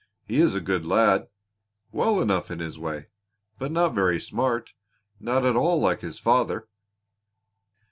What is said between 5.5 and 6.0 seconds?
all